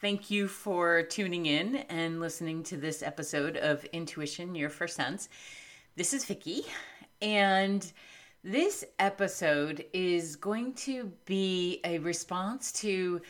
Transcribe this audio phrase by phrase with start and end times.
[0.00, 5.28] Thank you for tuning in and listening to this episode of Intuition Your First Sense.
[5.94, 6.64] This is Vicki,
[7.20, 7.92] and
[8.42, 13.20] this episode is going to be a response to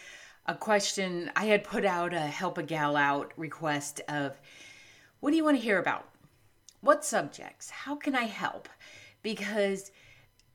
[0.46, 4.40] a question I had put out a help a gal out request of
[5.18, 6.08] what do you want to hear about?
[6.82, 7.68] What subjects?
[7.70, 8.68] How can I help?
[9.24, 9.90] Because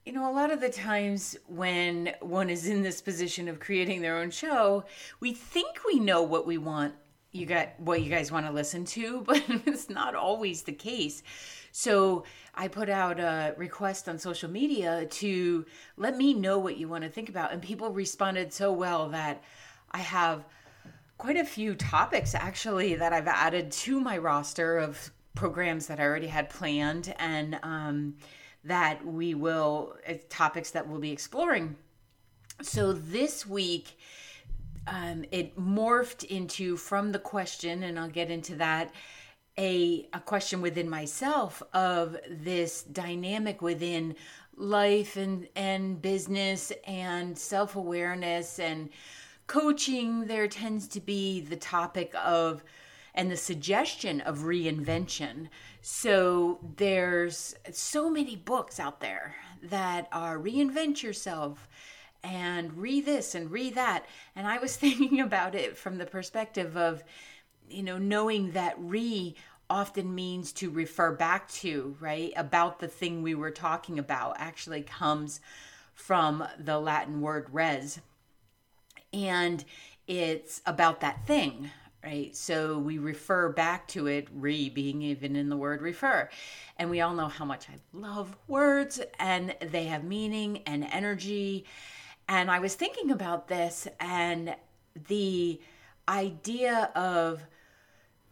[0.05, 4.01] you know, a lot of the times when one is in this position of creating
[4.01, 4.85] their own show,
[5.19, 6.93] we think we know what we want
[7.35, 11.21] you got what you guys want to listen to, but it's not always the case.
[11.71, 12.23] So
[12.55, 15.65] I put out a request on social media to
[15.97, 19.43] let me know what you want to think about, and people responded so well that
[19.91, 20.45] I have
[21.17, 26.03] quite a few topics actually that I've added to my roster of programs that I
[26.03, 28.15] already had planned, and um,
[28.65, 31.75] that we will, uh, topics that we'll be exploring.
[32.61, 33.97] So this week,
[34.87, 38.93] um, it morphed into from the question, and I'll get into that.
[39.57, 44.15] A, a question within myself of this dynamic within
[44.57, 48.89] life and, and business and self awareness and
[49.47, 50.25] coaching.
[50.25, 52.63] There tends to be the topic of
[53.15, 55.47] and the suggestion of reinvention.
[55.81, 61.67] So there's so many books out there that are reinvent yourself
[62.23, 64.05] and re this and re that.
[64.35, 67.03] And I was thinking about it from the perspective of,
[67.69, 69.35] you know, knowing that re
[69.69, 72.33] often means to refer back to, right?
[72.35, 75.39] About the thing we were talking about actually comes
[75.93, 77.99] from the Latin word res.
[79.11, 79.63] And
[80.07, 81.71] it's about that thing,
[82.05, 82.35] right?
[82.35, 86.29] So we refer back to it, re being even in the word refer.
[86.77, 91.65] And we all know how much I love words and they have meaning and energy.
[92.27, 94.55] And I was thinking about this and
[95.07, 95.59] the
[96.07, 97.41] idea of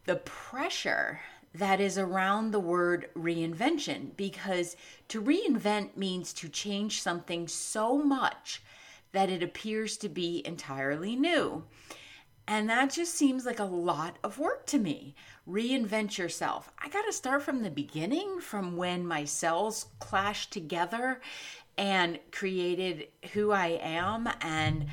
[0.05, 1.19] the pressure
[1.55, 4.75] that is around the word reinvention because
[5.07, 8.61] to reinvent means to change something so much
[9.13, 11.63] that it appears to be entirely new.
[12.47, 15.15] And that just seems like a lot of work to me.
[15.47, 16.69] Reinvent yourself.
[16.77, 21.21] I got to start from the beginning, from when my cells clashed together
[21.77, 24.87] and created who I am and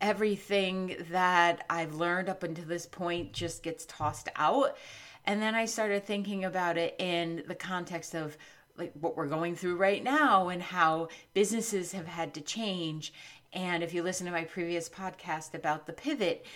[0.00, 4.76] everything that I've learned up until this point just gets tossed out.
[5.24, 8.36] And then I started thinking about it in the context of
[8.76, 13.12] like what we're going through right now and how businesses have had to change.
[13.52, 16.46] And if you listen to my previous podcast about the pivot,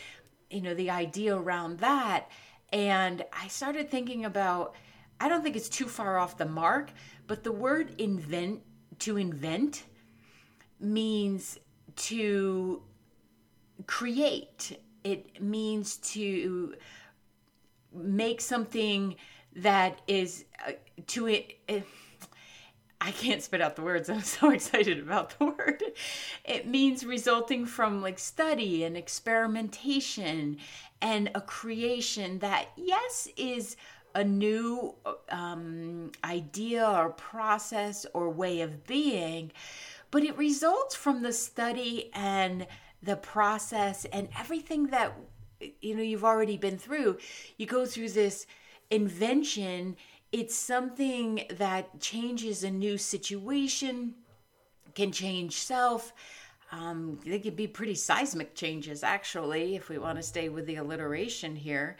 [0.50, 2.30] you know, the idea around that.
[2.72, 4.74] And I started thinking about,
[5.20, 6.90] I don't think it's too far off the mark,
[7.26, 8.60] but the word invent,
[9.00, 9.84] to invent,
[10.80, 11.58] means
[11.96, 12.82] to
[13.86, 14.78] create.
[15.04, 16.74] It means to
[17.94, 19.16] make something
[19.56, 20.72] that is uh,
[21.06, 21.58] to it.
[21.68, 21.80] Uh,
[23.00, 24.08] I can't spit out the words.
[24.10, 25.82] I'm so excited about the word.
[26.44, 30.58] It means resulting from like study and experimentation
[31.02, 33.76] and a creation that, yes, is
[34.14, 34.94] a new
[35.28, 39.52] um, idea or process or way of being,
[40.10, 42.66] but it results from the study and
[43.02, 45.12] the process and everything that
[45.80, 47.18] you know you've already been through.
[47.58, 48.46] You go through this
[48.90, 49.96] invention
[50.32, 54.14] it's something that changes a new situation,
[54.94, 56.12] can change self.
[56.72, 60.76] Um, they could be pretty seismic changes, actually, if we want to stay with the
[60.76, 61.96] alliteration here.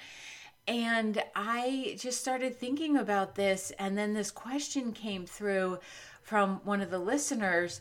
[0.67, 5.79] And I just started thinking about this, and then this question came through
[6.23, 7.81] from one of the listeners,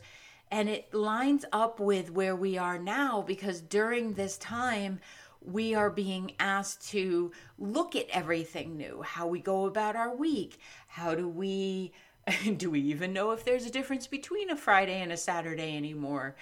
[0.52, 5.00] and it lines up with where we are now because during this time,
[5.46, 9.02] we are being asked to look at everything new.
[9.02, 10.60] How we go about our week.
[10.88, 11.94] How do we
[12.58, 16.36] do we even know if there's a difference between a friday and a saturday anymore?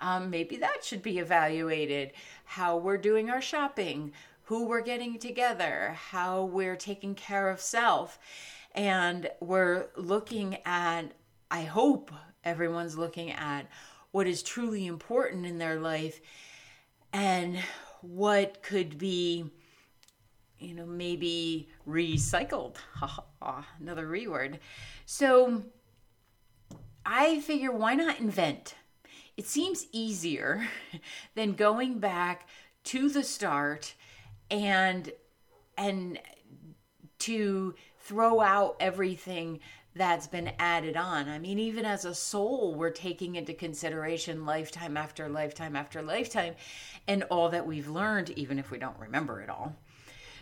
[0.00, 2.12] Um, maybe that should be evaluated.
[2.44, 4.12] How we're doing our shopping.
[4.44, 5.96] Who we're getting together.
[6.10, 8.18] How we're taking care of self.
[8.74, 11.12] And we're looking at
[11.52, 12.12] i hope
[12.44, 13.66] everyone's looking at
[14.12, 16.20] what is truly important in their life.
[17.12, 17.58] And
[18.02, 19.50] what could be
[20.58, 22.76] you know maybe recycled.
[23.80, 24.58] Another reword
[25.06, 25.64] so
[27.06, 28.74] i figure why not invent?
[29.36, 30.68] It seems easier
[31.34, 32.46] than going back
[32.84, 33.94] to the start
[34.50, 35.10] and
[35.78, 36.18] and
[37.20, 39.60] to throw out everything
[39.94, 41.28] that's been added on.
[41.28, 46.54] I mean, even as a soul, we're taking into consideration lifetime after lifetime after lifetime
[47.08, 49.74] and all that we've learned, even if we don't remember it all.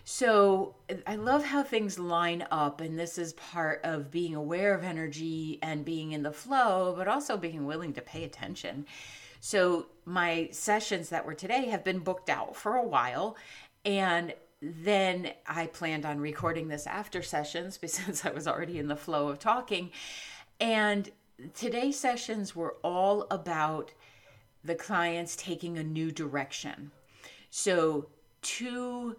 [0.05, 0.75] So
[1.07, 5.59] I love how things line up, and this is part of being aware of energy
[5.63, 8.87] and being in the flow, but also being willing to pay attention.
[9.41, 13.37] So my sessions that were today have been booked out for a while,
[13.85, 18.97] and then I planned on recording this after sessions since I was already in the
[18.97, 19.91] flow of talking.
[20.61, 21.11] And
[21.55, 23.93] today's sessions were all about
[24.65, 26.91] the clients taking a new direction.
[27.51, 28.09] So,
[28.43, 29.17] two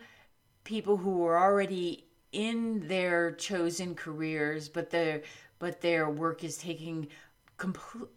[0.63, 5.23] people who were already in their chosen careers, but their
[5.57, 7.07] but their work is taking
[7.57, 8.09] complete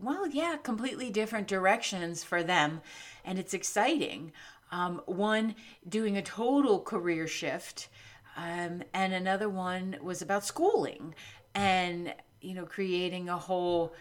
[0.00, 2.80] well, yeah, completely different directions for them,
[3.24, 4.32] and it's exciting.
[4.70, 5.54] Um, one
[5.88, 7.88] doing a total career shift,
[8.36, 11.14] um, and another one was about schooling
[11.54, 13.94] and you know creating a whole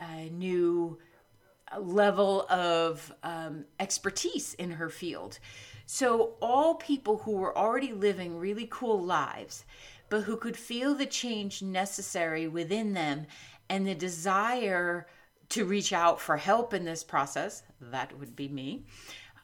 [0.00, 0.98] uh, new
[1.78, 5.38] level of um, expertise in her field.
[5.86, 9.64] So all people who were already living really cool lives,
[10.08, 13.26] but who could feel the change necessary within them
[13.68, 15.06] and the desire
[15.50, 18.84] to reach out for help in this process, that would be me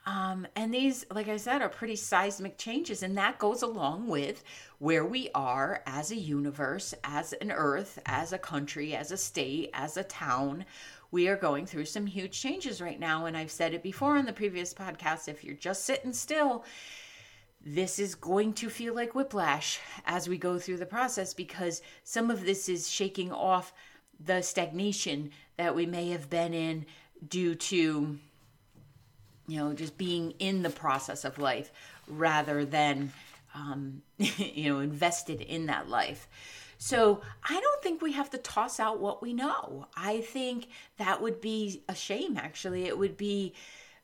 [0.04, 3.02] um, and these, like I said, are pretty seismic changes.
[3.02, 4.42] And that goes along with
[4.78, 9.70] where we are as a universe, as an earth, as a country, as a state,
[9.74, 10.64] as a town.
[11.12, 13.26] We are going through some huge changes right now.
[13.26, 16.64] And I've said it before in the previous podcast if you're just sitting still,
[17.64, 22.28] this is going to feel like whiplash as we go through the process because some
[22.28, 23.72] of this is shaking off
[24.18, 26.86] the stagnation that we may have been in
[27.28, 28.18] due to
[29.46, 31.72] you know, just being in the process of life
[32.08, 33.12] rather than,
[33.54, 36.28] um, you know, invested in that life.
[36.78, 39.86] So I don't think we have to toss out what we know.
[39.96, 40.66] I think
[40.98, 42.86] that would be a shame, actually.
[42.86, 43.54] It would be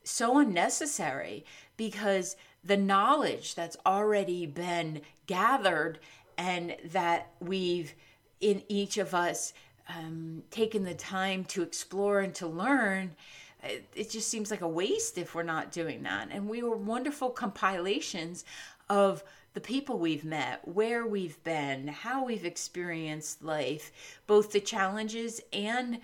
[0.05, 1.45] so unnecessary
[1.77, 5.99] because the knowledge that's already been gathered
[6.37, 7.95] and that we've
[8.41, 9.53] in each of us
[9.89, 13.17] um, taken the time to explore and to learn
[13.63, 16.29] it, just seems like a waste if we're not doing that.
[16.31, 18.45] And we were wonderful compilations
[18.89, 19.25] of
[19.55, 23.91] the people we've met, where we've been, how we've experienced life,
[24.27, 26.01] both the challenges and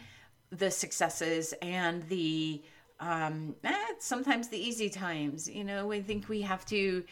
[0.51, 2.63] the successes and the
[3.01, 5.49] um, eh, sometimes the easy times.
[5.49, 7.05] You know, I think we have to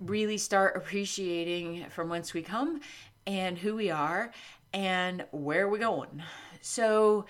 [0.00, 2.80] really start appreciating from whence we come
[3.26, 4.32] and who we are
[4.72, 6.22] and where we're going.
[6.60, 7.26] So,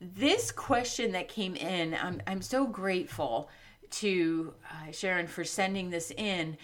[0.00, 3.50] this question that came in, I'm, I'm so grateful
[3.90, 6.56] to uh, Sharon for sending this in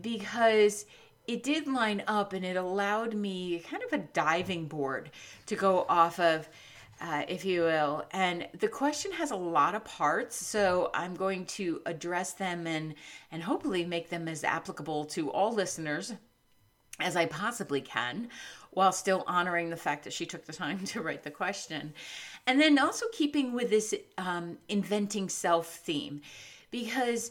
[0.00, 0.86] because
[1.26, 5.10] it did line up and it allowed me kind of a diving board
[5.46, 6.48] to go off of,
[7.00, 8.04] uh, if you will.
[8.12, 12.94] And the question has a lot of parts, so I'm going to address them and
[13.30, 16.14] and hopefully make them as applicable to all listeners
[17.00, 18.28] as I possibly can,
[18.70, 21.94] while still honoring the fact that she took the time to write the question.
[22.46, 26.20] And then also keeping with this um, inventing self theme,
[26.70, 27.30] because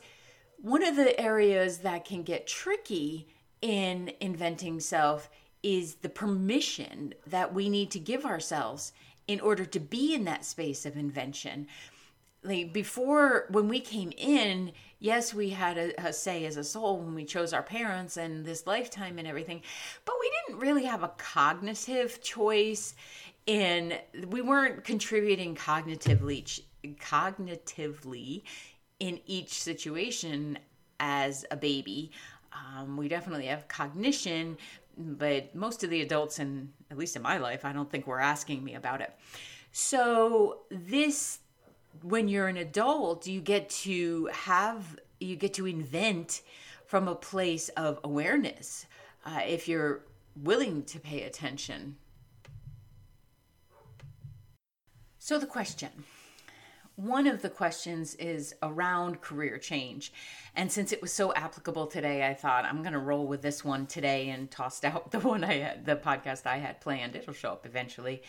[0.57, 3.27] one of the areas that can get tricky
[3.61, 5.29] in inventing self
[5.61, 8.91] is the permission that we need to give ourselves
[9.27, 11.67] in order to be in that space of invention
[12.43, 16.99] like before when we came in yes we had a, a, say as a soul
[16.99, 19.61] when we chose our parents and this lifetime and everything
[20.05, 22.95] but we didn't really have a cognitive choice
[23.45, 23.93] in
[24.29, 26.61] we weren't contributing cognitively
[26.99, 28.43] cognitively
[28.99, 30.57] in each situation
[30.99, 32.11] as a baby.
[32.53, 34.57] Um, we definitely have cognition
[34.95, 38.19] but most of the adults and at least in my life i don't think were
[38.19, 39.11] asking me about it.
[39.71, 41.39] So this
[42.01, 46.41] when you're an adult, you get to have, you get to invent
[46.85, 48.85] from a place of awareness
[49.25, 51.97] uh, if you're willing to pay attention.
[55.19, 56.03] So, the question
[56.95, 60.13] one of the questions is around career change.
[60.55, 63.65] And since it was so applicable today, I thought I'm going to roll with this
[63.65, 67.15] one today and tossed out the one I had, the podcast I had planned.
[67.15, 68.21] It'll show up eventually.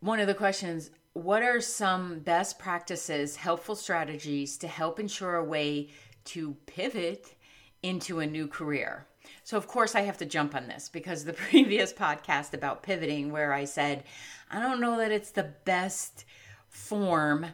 [0.00, 5.44] One of the questions what are some best practices, helpful strategies to help ensure a
[5.44, 5.88] way
[6.26, 7.34] to pivot
[7.82, 9.06] into a new career?
[9.42, 13.32] So, of course, I have to jump on this because the previous podcast about pivoting,
[13.32, 14.04] where I said,
[14.50, 16.26] I don't know that it's the best
[16.68, 17.46] form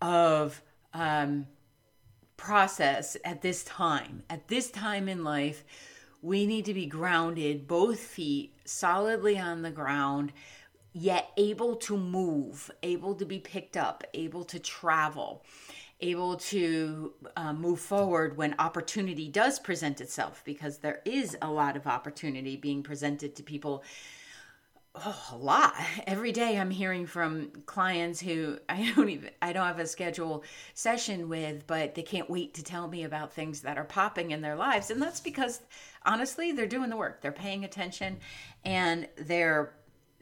[0.00, 0.62] of
[0.94, 1.48] um,
[2.36, 4.22] process at this time.
[4.30, 5.64] At this time in life,
[6.22, 10.32] we need to be grounded, both feet solidly on the ground,
[10.98, 15.44] yet able to move, able to be picked up, able to travel,
[16.00, 21.76] able to uh, move forward when opportunity does present itself, because there is a lot
[21.76, 23.84] of opportunity being presented to people
[24.96, 25.74] oh, a lot.
[26.06, 30.42] Every day i'm hearing from clients who i don't even i don't have a schedule
[30.74, 34.40] session with but they can't wait to tell me about things that are popping in
[34.40, 34.90] their lives.
[34.90, 35.60] And that's because
[36.04, 37.20] honestly they're doing the work.
[37.20, 38.18] They're paying attention
[38.64, 39.74] and they're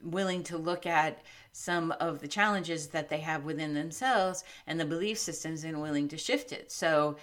[0.02, 1.22] willing to look at
[1.52, 6.08] some of the challenges that they have within themselves and the belief systems and willing
[6.08, 6.70] to shift it.
[6.70, 7.16] So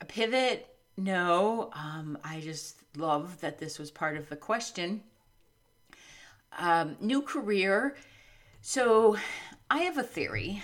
[0.00, 1.70] a pivot no.
[1.74, 5.02] Um, i just love that this was part of the question.
[6.58, 7.96] Um, new career.
[8.62, 9.16] So
[9.70, 10.62] I have a theory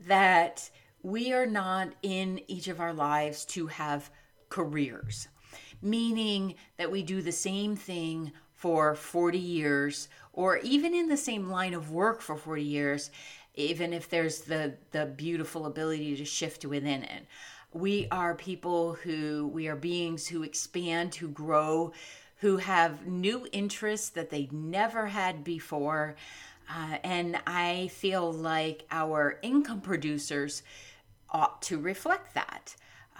[0.00, 0.68] that
[1.02, 4.10] we are not in each of our lives to have
[4.48, 5.28] careers,
[5.80, 11.50] meaning that we do the same thing for 40 years or even in the same
[11.50, 13.10] line of work for 40 years
[13.54, 17.26] even if there's the the beautiful ability to shift within it
[17.72, 21.92] we are people who we are beings who expand who grow
[22.40, 26.16] who have new interests that they never had before.
[26.68, 30.62] Uh, and I feel like our income producers
[31.28, 32.74] ought to reflect that.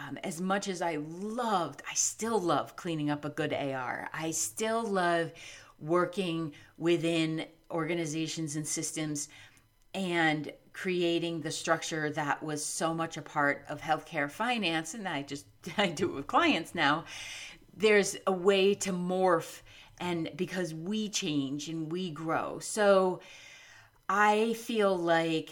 [0.09, 4.09] Um, as much as I loved, I still love cleaning up a good AR.
[4.12, 5.33] I still love
[5.78, 9.28] working within organizations and systems
[9.95, 14.95] and creating the structure that was so much a part of healthcare finance.
[14.95, 15.47] And I just,
[15.78, 17.04] I do it with clients now
[17.76, 19.62] there's a way to morph
[19.99, 22.59] and because we change and we grow.
[22.59, 23.21] So
[24.09, 25.50] I feel like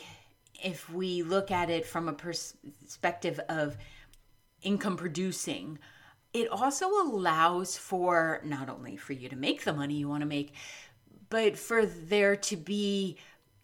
[0.62, 3.76] if we look at it from a perspective of
[4.62, 5.78] income producing,
[6.32, 10.26] it also allows for not only for you to make the money you want to
[10.26, 10.52] make,
[11.30, 13.16] but for there to be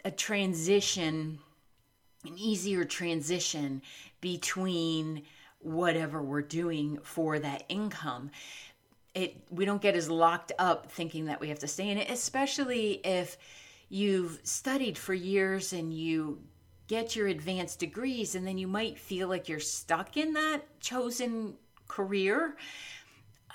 [0.04, 1.38] a transition,
[2.24, 3.82] an easier transition
[4.20, 5.22] between
[5.60, 8.30] whatever we're doing for that income.
[9.14, 12.10] It we don't get as locked up thinking that we have to stay in it
[12.10, 13.38] especially if
[13.88, 16.40] you've studied for years and you
[16.94, 21.54] get your advanced degrees and then you might feel like you're stuck in that chosen
[21.88, 22.56] career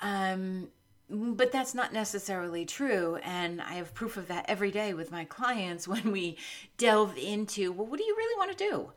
[0.02, 0.68] um,
[1.08, 5.24] but that's not necessarily true and i have proof of that every day with my
[5.24, 6.36] clients when we
[6.76, 8.92] delve into well what do you really want to do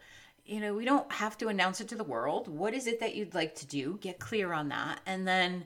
[0.45, 2.49] you know, we don't have to announce it to the world.
[2.49, 3.97] What is it that you'd like to do?
[4.01, 4.99] Get clear on that.
[5.05, 5.63] And then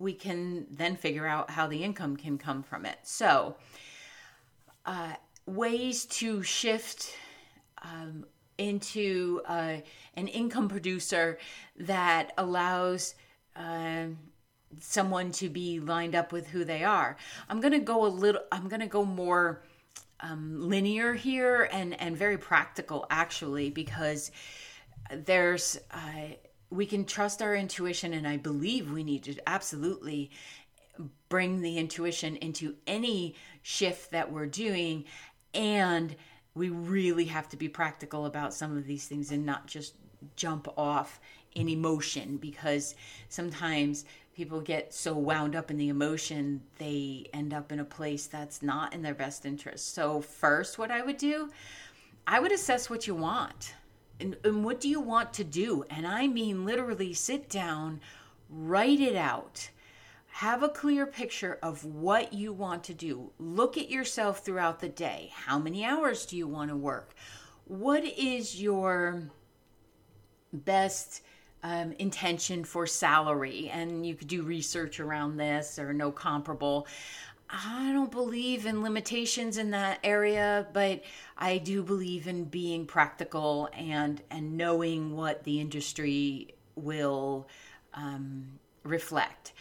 [0.00, 2.98] we can then figure out how the income can come from it.
[3.04, 3.54] So,
[4.84, 5.14] uh,
[5.46, 7.14] ways to shift
[7.82, 8.24] um,
[8.58, 9.76] into uh,
[10.14, 11.38] an income producer
[11.76, 13.14] that allows
[13.54, 14.06] uh,
[14.80, 17.16] someone to be lined up with who they are.
[17.48, 19.62] I'm going to go a little, I'm going to go more
[20.20, 24.30] um, linear here and and very practical actually because
[25.12, 26.34] there's uh,
[26.70, 30.30] we can trust our intuition and i believe we need to absolutely
[31.28, 35.04] bring the intuition into any shift that we're doing
[35.52, 36.16] and
[36.56, 39.94] we really have to be practical about some of these things and not just
[40.34, 41.20] jump off
[41.54, 42.94] in emotion because
[43.28, 48.26] sometimes people get so wound up in the emotion, they end up in a place
[48.26, 49.94] that's not in their best interest.
[49.94, 51.50] So, first, what I would do,
[52.26, 53.74] I would assess what you want.
[54.18, 55.84] And, and what do you want to do?
[55.90, 58.00] And I mean, literally, sit down,
[58.48, 59.68] write it out.
[60.36, 63.32] Have a clear picture of what you want to do.
[63.38, 65.32] Look at yourself throughout the day.
[65.34, 67.14] How many hours do you want to work?
[67.64, 69.30] What is your
[70.52, 71.22] best
[71.62, 76.86] um, intention for salary, and you could do research around this or no comparable.
[77.48, 81.02] I don't believe in limitations in that area, but
[81.38, 87.48] I do believe in being practical and and knowing what the industry will
[87.94, 89.54] um, reflect.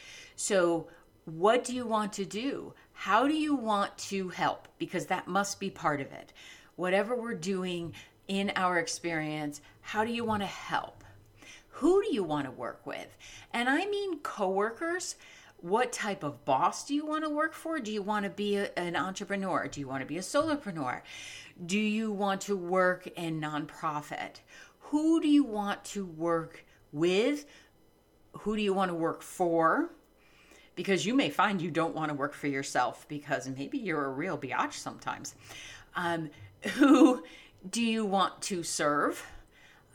[0.46, 0.90] So,
[1.24, 2.76] what do you want to do?
[2.94, 4.68] How do you want to help?
[4.78, 6.34] Because that must be part of it.
[6.76, 7.96] Whatever we're doing
[8.28, 11.04] in our experience, how do you want to help?
[11.70, 13.08] Who do you want to work with?
[13.54, 15.16] And I mean coworkers.
[15.62, 17.80] What type of boss do you want to work for?
[17.80, 19.68] Do you want to be a, an entrepreneur?
[19.68, 21.02] Do you want to be a solopreneur?
[21.66, 24.42] Do you want to work in nonprofit?
[24.92, 27.48] Who do you want to work with?
[28.42, 29.90] Who do you want to work for?
[30.76, 34.10] Because you may find you don't want to work for yourself because maybe you're a
[34.10, 35.36] real biatch sometimes.
[35.96, 36.30] Um,
[36.74, 37.24] who
[37.70, 39.26] do you want to serve?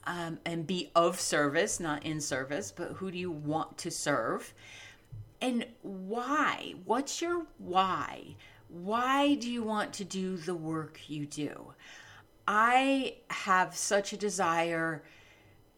[0.07, 4.55] um, and be of service, not in service, but who do you want to serve?
[5.41, 6.75] and why?
[6.85, 8.37] What's your why?
[8.69, 11.75] Why do you want to do the work you do?
[12.47, 15.03] I have such a desire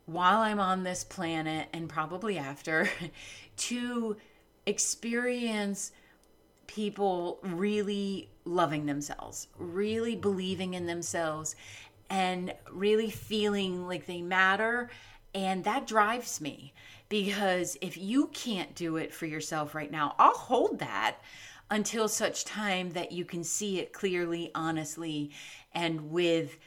[0.07, 2.91] while I'm on this planet and probably after
[3.57, 4.17] to
[4.67, 5.93] experience
[6.67, 10.21] people really loving themselves, really mm-hmm.
[10.21, 11.55] believing in themselves,
[12.11, 14.91] and really feeling like they matter.
[15.35, 16.75] And that drives me
[17.09, 21.17] because if you can't do it for yourself right now, I'll hold that
[21.71, 25.31] until such time that you can see it clearly, honestly,
[25.73, 26.59] and with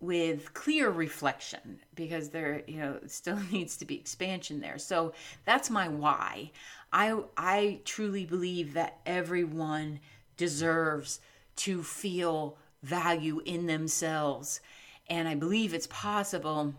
[0.00, 4.78] with clear reflection because there you know still needs to be expansion there.
[4.78, 5.12] So
[5.44, 6.52] that's my why
[6.92, 10.00] i i truly believe that everyone
[10.36, 11.20] deserves
[11.56, 14.60] to feel value in themselves
[15.08, 16.74] and i believe it's possible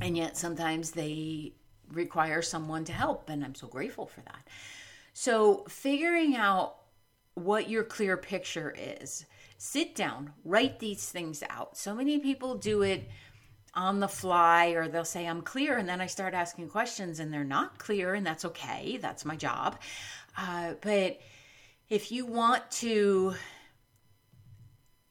[0.00, 1.52] and yet sometimes they
[1.92, 4.48] require someone to help and i'm so grateful for that
[5.12, 6.76] so figuring out
[7.34, 9.26] what your clear picture is
[9.64, 11.76] sit down, write these things out.
[11.76, 13.08] So many people do it
[13.74, 17.32] on the fly or they'll say i'm clear and then i start asking questions and
[17.32, 19.78] they're not clear and that's okay that's my job
[20.36, 21.20] uh, but
[21.88, 23.34] if you want to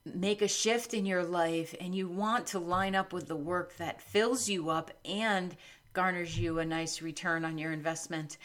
[0.05, 3.75] make a shift in your life and you want to line up with the work
[3.77, 5.55] that fills you up and
[5.93, 8.37] garners you a nice return on your investment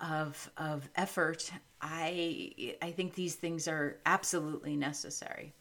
[0.00, 5.52] of of effort I I think these things are absolutely necessary.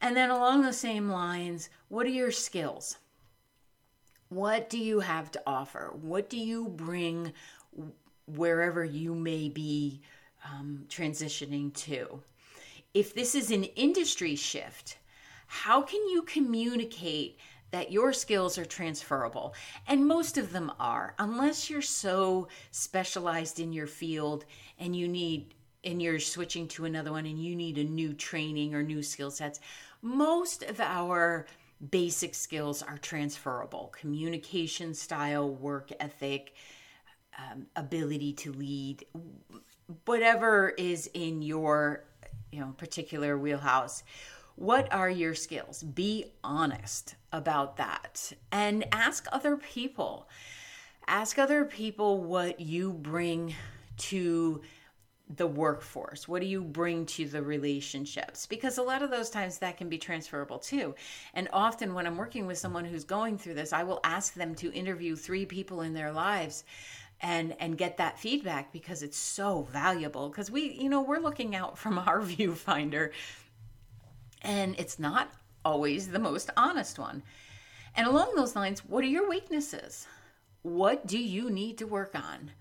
[0.00, 2.98] And then along the same lines, what are your skills?
[4.28, 5.92] What do you have to offer?
[6.00, 7.32] What do you bring
[8.26, 10.00] wherever you may be
[10.44, 12.22] um, transitioning to?
[12.94, 14.98] If this is an industry shift,
[15.46, 17.38] how can you communicate
[17.70, 19.54] that your skills are transferable.
[19.86, 24.44] And most of them are, unless you're so specialized in your field
[24.78, 25.54] and you need
[25.84, 29.30] and you're switching to another one and you need a new training or new skill
[29.30, 29.60] sets.
[30.02, 31.46] Most of our
[31.90, 36.54] basic skills are transferable communication style, work ethic,
[37.38, 39.04] um, ability to lead,
[40.04, 42.04] whatever is in your
[42.50, 44.02] you know particular wheelhouse
[44.58, 45.84] what are your skills?
[45.84, 50.28] Be honest about that and ask other people.
[51.06, 53.54] Ask other people what you bring
[53.98, 54.62] to
[55.36, 56.26] the workforce?
[56.26, 58.46] What do you bring to the relationships?
[58.46, 60.94] Because a lot of those times that can be transferable too.
[61.34, 64.54] And often when I'm working with someone who's going through this, I will ask them
[64.56, 66.64] to interview three people in their lives
[67.20, 71.56] and and get that feedback because it's so valuable because we you know we're looking
[71.56, 73.10] out from our viewfinder
[74.42, 75.32] and it's not
[75.64, 77.22] always the most honest one.
[77.96, 80.06] And along those lines, what are your weaknesses?
[80.62, 82.52] What do you need to work on?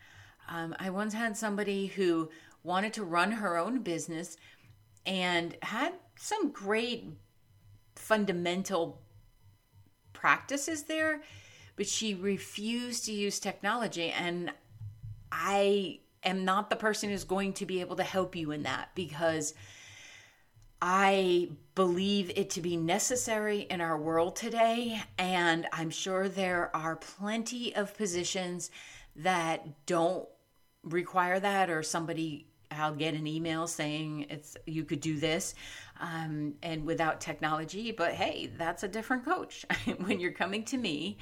[0.50, 2.30] Um, I once had somebody who
[2.64, 4.38] wanted to run her own business
[5.06, 7.06] and had some great
[7.96, 9.02] fundamental
[10.14, 11.22] practices there,
[11.76, 14.10] but she refused to use technology.
[14.10, 14.52] And
[15.32, 18.90] I am not the person who's going to be able to help you in that
[18.96, 19.54] because
[20.82, 25.02] I believe it to be necessary in our world today.
[25.18, 28.70] And I'm sure there are plenty of positions
[29.16, 30.28] that don't
[30.90, 35.56] require that, or somebody, I'll get an email saying it's you could do this
[36.00, 37.92] um, and without technology.
[37.92, 39.66] But hey, that's a different coach.
[40.06, 41.18] when you're coming to me,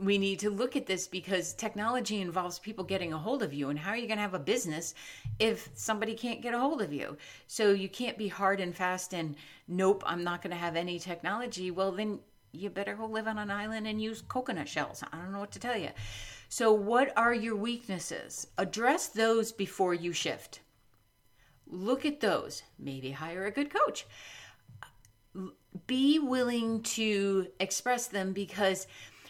[0.00, 3.68] we need to look at this because technology involves people getting a hold of you
[3.68, 4.94] and how are you going to have a business
[5.38, 9.12] if somebody can't get a hold of you so you can't be hard and fast
[9.12, 9.34] and
[9.66, 12.18] nope i'm not going to have any technology well then
[12.58, 15.02] you better go live on an island and use coconut shells.
[15.12, 15.90] I don't know what to tell you
[16.48, 18.46] so what are your weaknesses?
[18.56, 20.60] Address those before you shift.
[21.66, 22.62] Look at those.
[22.78, 24.06] Maybe hire a good coach.
[25.86, 28.86] Be willing to express them because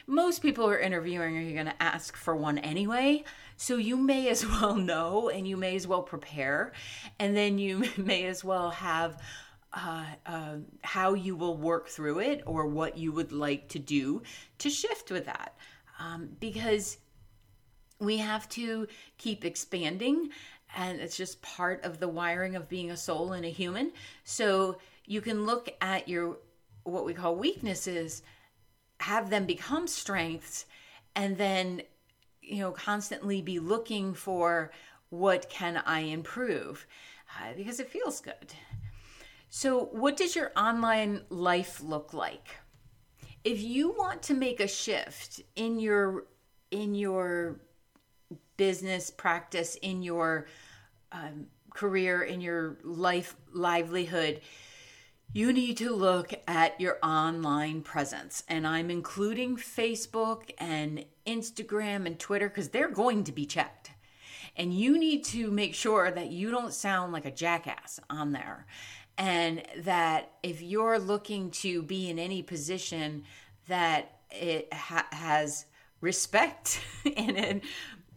[0.07, 3.25] most people who are interviewing are going to ask for one anyway.
[3.57, 6.73] So you may as well know and you may as well prepare.
[7.19, 9.21] And then you may as well have
[9.79, 14.23] uh, uh, how you will work through it or what you would like to do
[14.59, 15.57] to shift with that.
[16.01, 16.99] Um, because
[18.01, 18.87] we have to
[19.19, 20.31] keep expanding
[20.77, 23.93] and it's just part of the wiring of being a soul and a human.
[24.25, 26.39] So you can look at your
[26.85, 28.23] what we call weaknesses
[29.01, 30.67] have them become strengths
[31.15, 31.83] and then
[32.43, 34.71] you know constantly be looking for
[35.11, 36.87] what can i improve
[37.37, 38.55] uh, because it feels good
[39.49, 42.49] so what does your online life look like
[43.45, 46.27] if you want to make a shift in your
[46.71, 47.61] in your
[48.59, 50.47] business practice, in your
[51.13, 54.41] um, career, in your life livelihood,
[55.33, 58.43] you need to look at your online presence.
[58.49, 63.93] And I'm including Facebook and Instagram and Twitter because they're going to be checked.
[64.57, 68.67] And you need to make sure that you don't sound like a jackass on there.
[69.19, 73.25] And that if you're looking to be in any position
[73.67, 75.67] that it ha- has
[76.01, 77.63] respect in it,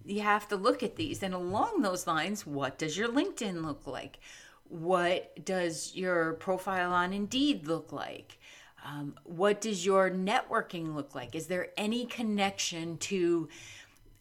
[0.05, 1.23] you have to look at these.
[1.23, 4.19] And along those lines, what does your LinkedIn look like?
[4.67, 8.39] What does your profile on Indeed look like?
[8.85, 11.35] Um, what does your networking look like?
[11.35, 13.47] Is there any connection to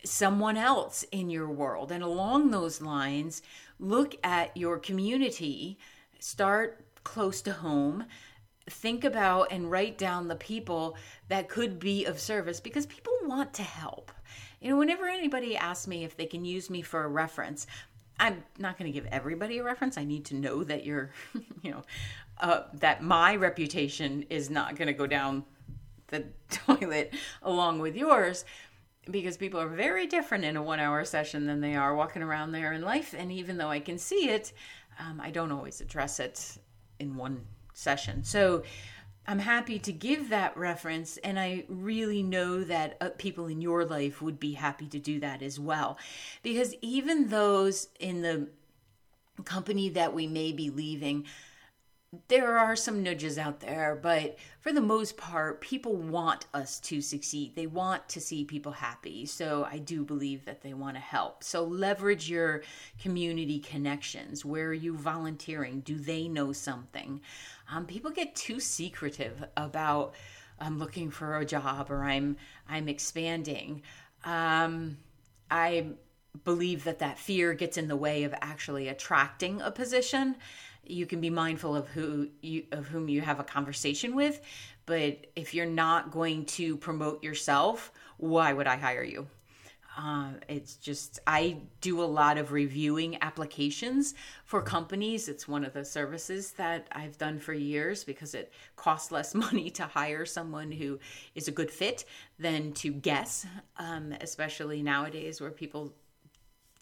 [0.05, 1.91] someone else in your world?
[1.91, 3.43] And along those lines,
[3.79, 5.79] look at your community,
[6.21, 8.05] start close to home.
[8.69, 10.97] Think about and write down the people
[11.29, 14.13] that could be of service because people want to help.
[14.61, 17.67] You know, whenever anybody asks me if they can use me for a reference,
[18.19, 19.97] I'm not going to give everybody a reference.
[19.97, 21.11] I need to know that you're,
[21.63, 21.83] you know,
[22.39, 25.45] uh, that my reputation is not going to go down
[26.09, 28.45] the toilet along with yours
[29.11, 32.53] because people are very different in a one hour session than they are walking around
[32.53, 33.15] there in life.
[33.17, 34.53] And even though I can see it,
[34.99, 36.59] um, I don't always address it
[36.99, 38.25] in one session.
[38.25, 38.63] So
[39.27, 43.85] I'm happy to give that reference, and I really know that uh, people in your
[43.85, 45.99] life would be happy to do that as well.
[46.43, 48.49] Because even those in the
[49.45, 51.27] company that we may be leaving,
[52.27, 57.01] there are some nudges out there, but for the most part, people want us to
[57.01, 57.55] succeed.
[57.55, 59.27] They want to see people happy.
[59.27, 61.45] So I do believe that they want to help.
[61.45, 62.63] So leverage your
[63.01, 64.45] community connections.
[64.45, 65.81] Where are you volunteering?
[65.81, 67.21] Do they know something?
[67.71, 70.15] Um, people get too secretive about
[70.59, 72.37] I'm looking for a job or I'm
[72.69, 73.83] I'm expanding.
[74.25, 74.99] Um,
[75.49, 75.87] I
[76.45, 80.37] believe that that fear gets in the way of actually attracting a position
[80.85, 84.41] you can be mindful of who you of whom you have a conversation with
[84.87, 89.27] but if you're not going to promote yourself why would i hire you?
[89.99, 94.15] Uh, it's just i do a lot of reviewing applications
[94.45, 95.29] for companies.
[95.29, 99.71] It's one of the services that i've done for years because it costs less money
[99.71, 100.99] to hire someone who
[101.35, 102.05] is a good fit
[102.39, 103.47] than to guess
[103.79, 105.93] um, especially nowadays where people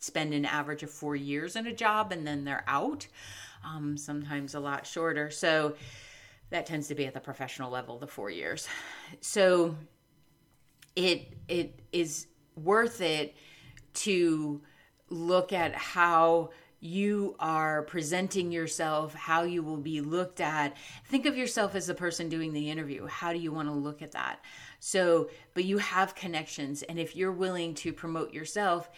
[0.01, 3.07] spend an average of four years in a job and then they're out
[3.65, 5.31] um, sometimes a lot shorter.
[5.31, 5.75] So
[6.51, 8.69] that tends to be at the professional level, the four years.
[9.21, 9.77] So
[10.97, 13.37] it it is worth it
[13.95, 14.61] to
[15.11, 20.77] look at how you are presenting yourself, how you will be looked at.
[21.07, 23.07] Think of yourself as the person doing the interview.
[23.07, 24.45] How do you want to look at that?
[24.79, 28.89] So, but you have connections, and if you're willing to promote yourself,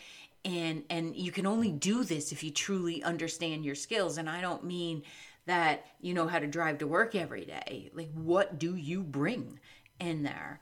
[0.44, 4.18] and and you can only do this if you truly understand your skills.
[4.18, 5.02] And i don't mean
[5.46, 7.90] that you know how to drive to work every day.
[7.94, 9.58] Like what do you bring
[9.98, 10.60] in there?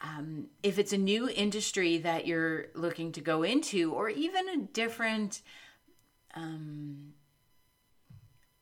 [0.00, 4.58] Um, if it's a new industry that you're looking to go into or even a
[4.58, 5.40] different
[6.34, 7.14] um,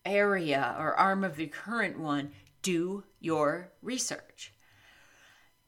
[0.04, 2.30] area or arm of the current one
[2.62, 4.52] do your research.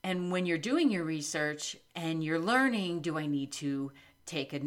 [0.04, 3.90] And when you're doing your research and you're learning do i need to
[4.24, 4.61] take a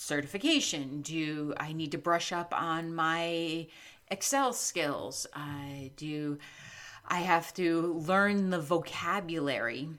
[0.00, 1.02] certification?
[1.02, 3.66] Do I need to brush up on my
[4.08, 5.26] Excel skills?
[5.34, 6.38] Uh, do
[7.06, 9.90] I have to learn the vocabulary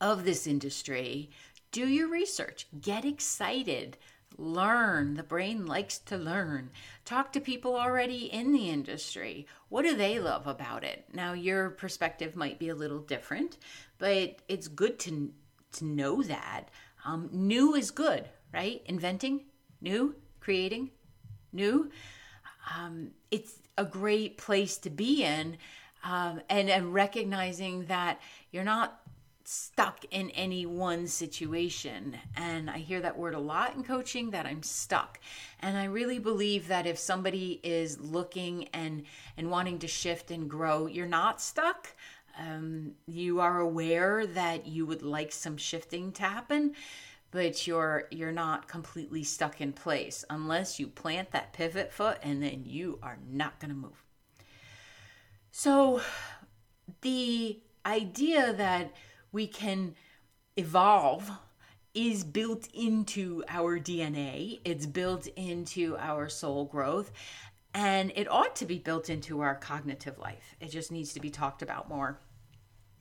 [0.00, 1.30] of this industry?
[1.70, 3.96] Do your research, get excited,
[4.36, 5.14] learn.
[5.14, 6.70] The brain likes to learn.
[7.04, 9.46] Talk to people already in the industry.
[9.68, 11.04] What do they love about it?
[11.12, 13.56] Now, your perspective might be a little different,
[13.98, 15.32] but it's good to,
[15.74, 16.70] to know that.
[17.04, 18.82] Um, new is good right?
[18.86, 19.44] Inventing,
[19.80, 20.90] new, creating,
[21.52, 21.90] new.
[22.76, 25.58] Um, it's a great place to be in,
[26.04, 29.00] um, and and recognizing that you're not
[29.44, 32.16] stuck in any one situation.
[32.36, 35.20] And I hear that word a lot in coaching that I'm stuck.
[35.60, 39.04] And I really believe that if somebody is looking and
[39.36, 41.94] and wanting to shift and grow, you're not stuck.
[42.38, 46.74] Um, you are aware that you would like some shifting to happen
[47.30, 52.42] but you're you're not completely stuck in place unless you plant that pivot foot and
[52.42, 54.04] then you are not going to move.
[55.50, 56.00] So
[57.00, 58.92] the idea that
[59.32, 59.94] we can
[60.56, 61.30] evolve
[61.94, 67.10] is built into our DNA, it's built into our soul growth,
[67.72, 70.56] and it ought to be built into our cognitive life.
[70.60, 72.20] It just needs to be talked about more.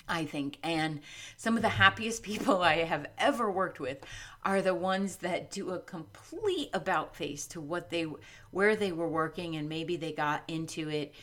[0.07, 0.57] I think.
[0.63, 1.01] And
[1.37, 4.03] some of the happiest people I have ever worked with
[4.43, 8.07] are the ones that do a complete about face to what they
[8.51, 11.13] where they were working and maybe they got into it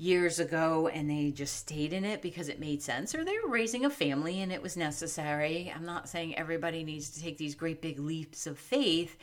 [0.00, 3.50] years ago and they just stayed in it because it made sense or they were
[3.50, 5.72] raising a family and it was necessary.
[5.74, 9.16] I'm not saying everybody needs to take these great big leaps of faith,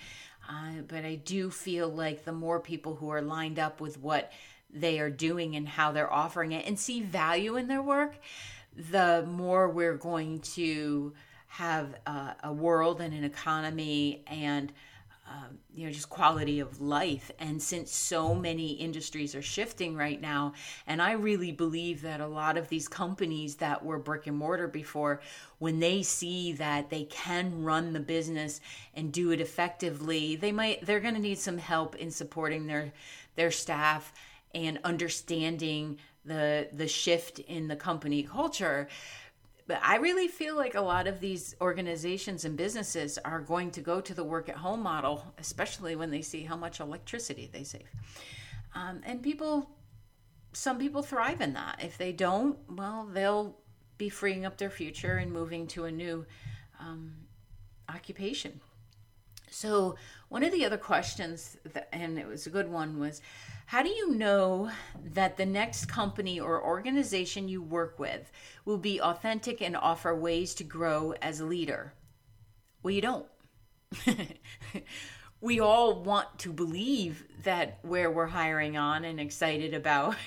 [0.49, 4.33] uh, but I do feel like the more people who are lined up with what
[4.69, 8.17] they are doing and how they're offering it and see value in their work,
[8.75, 11.13] the more we're going to
[11.47, 14.73] have uh, a world and an economy and
[15.27, 17.31] um, you know just quality of life.
[17.39, 20.53] And since so many industries are shifting right now
[20.85, 24.67] and i really believe that a lot of these companies that were brick and mortar
[24.67, 25.21] before
[25.57, 28.61] when they see that they can run the business
[28.93, 32.93] and do it effectively they might they're going to need some help in supporting their
[33.35, 34.13] their staff
[34.53, 38.87] and understanding the the shift in the company culture
[39.67, 43.81] but I really feel like a lot of these organizations and businesses are going to
[43.81, 47.63] go to the work at home model, especially when they see how much electricity they
[47.63, 47.89] save.
[48.75, 49.71] Um, and people,
[50.53, 51.79] some people thrive in that.
[51.83, 53.57] If they don't, well, they'll
[53.97, 56.25] be freeing up their future and moving to a new
[56.79, 57.13] um,
[57.89, 58.59] occupation.
[59.55, 59.95] So,
[60.27, 63.21] one of the other questions, that, and it was a good one, was
[63.67, 64.69] how do you know
[65.13, 68.33] that the next company or organization you work with
[68.65, 71.93] will be authentic and offer ways to grow as a leader?
[72.83, 73.25] Well, you don't.
[75.41, 80.17] we all want to believe that where we're hiring on and excited about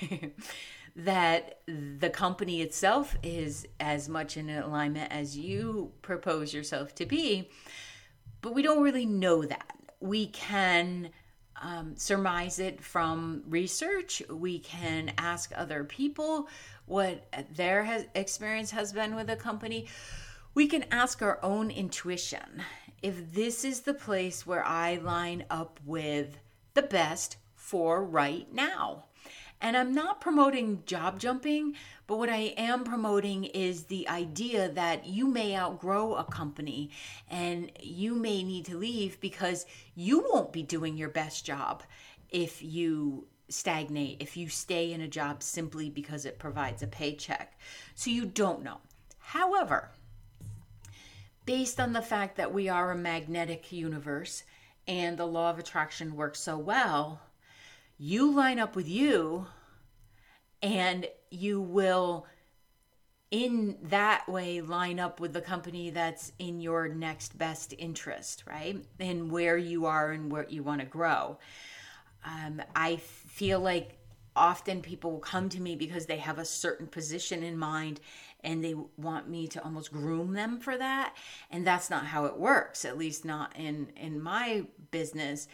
[0.95, 7.47] that the company itself is as much in alignment as you propose yourself to be
[8.41, 11.09] but we don't really know that we can
[11.61, 14.21] um, surmise it from research.
[14.29, 16.47] We can ask other people
[16.85, 19.87] what their has, experience has been with a company.
[20.53, 22.63] We can ask our own intuition
[23.01, 26.39] if this is the place where I line up with
[26.73, 29.05] the best for right now.
[29.61, 31.75] And I'm not promoting job jumping,
[32.09, 36.89] but what I am promoting is the idea that you may outgrow a company
[37.29, 41.83] and you may need to leave because you won't be doing your best job
[42.31, 47.59] if you stagnate, if you stay in a job simply because it provides a paycheck.
[47.93, 48.79] So you don't know.
[49.19, 49.91] However,
[51.45, 54.45] based on the fact that we are a magnetic universe
[54.87, 57.21] and the law of attraction works so well,
[57.99, 59.45] you line up with you
[60.61, 62.25] and you will
[63.31, 68.83] in that way line up with the company that's in your next best interest right?
[68.99, 71.37] And where you are and where you want to grow.
[72.25, 73.97] Um, i feel like
[74.35, 77.99] often people will come to me because they have a certain position in mind
[78.43, 81.15] and they want me to almost groom them for that
[81.51, 85.47] and that's not how it works at least not in in my business.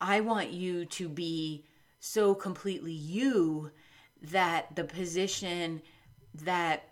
[0.00, 1.64] I want you to be
[2.00, 3.70] so completely you
[4.22, 5.82] that the position
[6.44, 6.88] that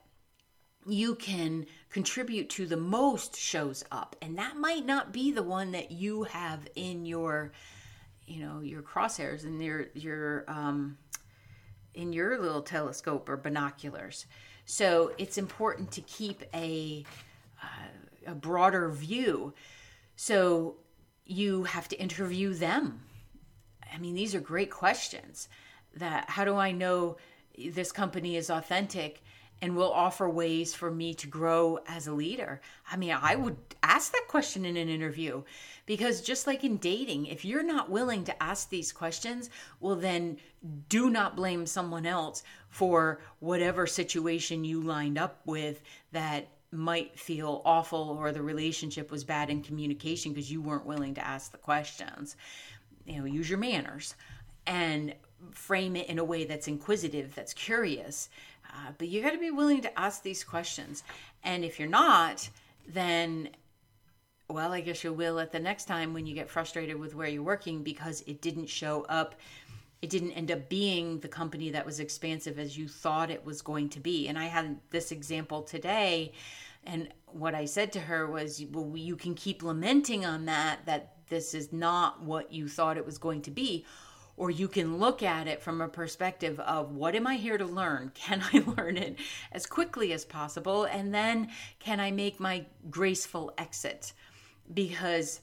[0.87, 4.17] you can contribute to the most shows up.
[4.21, 7.53] And that might not be the one that you have in your
[8.27, 10.97] you know your crosshairs and your your um
[11.95, 14.27] in your little telescope or binoculars.
[14.67, 17.05] So it's important to keep a
[17.63, 19.55] uh, a broader view.
[20.17, 20.77] So
[21.27, 23.01] you have to interview them.
[23.93, 25.49] I mean these are great questions
[25.97, 27.17] that how do I know
[27.57, 29.23] this company is authentic
[29.63, 32.61] and will offer ways for me to grow as a leader?
[32.91, 35.43] I mean, I would ask that question in an interview
[35.87, 40.39] because just like in dating, if you're not willing to ask these questions, well, then
[40.89, 47.63] do not blame someone else for whatever situation you lined up with that might feel
[47.65, 51.59] awful or the relationship was bad in communication because you weren't willing to ask the
[51.59, 52.37] questions.
[53.07, 54.15] You know, use your manners.
[54.67, 55.15] And
[55.53, 58.29] frame it in a way that's inquisitive, that's curious.
[58.75, 61.05] Uh, but you got to be willing to ask these questions.
[61.45, 62.49] And if you're not,
[62.89, 63.51] then,
[64.49, 67.29] well, I guess you will at the next time when you get frustrated with where
[67.29, 69.37] you're working because it didn't show up.
[70.03, 73.63] It didn't end up being the company that was expansive as you thought it was
[73.63, 74.29] going to be.
[74.29, 76.33] And I had this example today.
[76.85, 81.15] And what I said to her was, well, you can keep lamenting on that, that
[81.29, 83.87] this is not what you thought it was going to be
[84.37, 87.65] or you can look at it from a perspective of what am I here to
[87.65, 88.11] learn?
[88.15, 89.19] Can I learn it
[89.53, 90.85] as quickly as possible?
[90.85, 94.13] And then can I make my graceful exit?
[94.73, 95.41] Because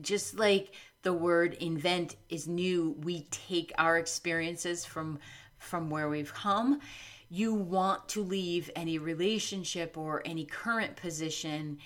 [0.00, 5.18] just like the word invent is new, we take our experiences from
[5.58, 6.80] from where we've come.
[7.28, 11.78] you want to leave any relationship or any current position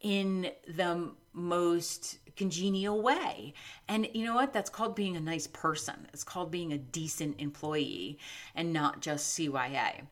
[0.00, 3.52] in the most congenial way.
[3.88, 4.52] And you know what?
[4.54, 6.06] That's called being a nice person.
[6.14, 8.18] It's called being a decent employee
[8.54, 10.06] and not just CYA.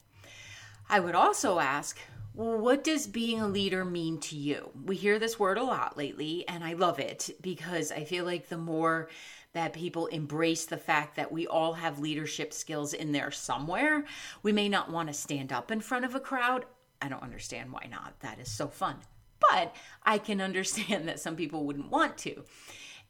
[0.91, 1.99] I would also ask,
[2.35, 4.71] what does being a leader mean to you?
[4.85, 8.49] We hear this word a lot lately, and I love it because I feel like
[8.49, 9.09] the more
[9.55, 14.05] that people embrace the fact that we all have leadership skills in there somewhere,
[14.43, 16.67] we may not want to stand up in front of a crowd.
[17.01, 18.21] I don't understand why not.
[18.21, 18.97] That is so fun.
[19.41, 22.45] But I can understand that some people wouldn't want to.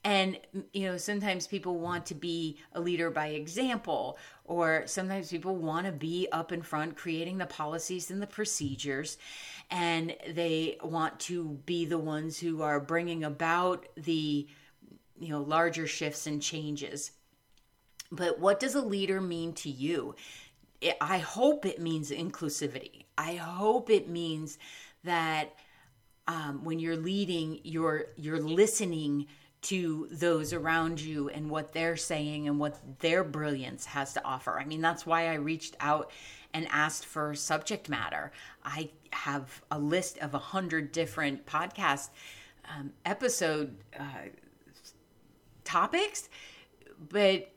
[0.04, 0.38] And,
[0.72, 5.86] you know, sometimes people want to be a leader by example, or sometimes people want
[5.86, 9.18] to be up in front creating the policies and the procedures,
[9.68, 14.46] and they want to be the ones who are bringing about the,
[15.18, 17.10] you know, larger shifts and changes.
[18.12, 20.14] But what does a leader mean to you?
[21.00, 23.06] I hope it means inclusivity.
[23.18, 24.56] I hope it means
[25.02, 25.52] that
[26.28, 29.26] um, when you're leading, you're you're listening
[29.62, 34.60] to those around you and what they're saying and what their brilliance has to offer.
[34.60, 36.10] I mean, that's why I reached out
[36.54, 38.32] and asked for subject matter.
[38.64, 42.10] I have a list of a hundred different podcast
[42.68, 44.28] um, episode uh,
[45.64, 46.28] topics,
[47.08, 47.50] but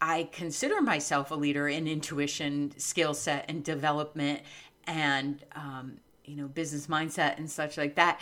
[0.00, 4.40] I consider myself a leader in intuition, skill set, and development,
[4.86, 8.20] and um, you know business mindset and such like that.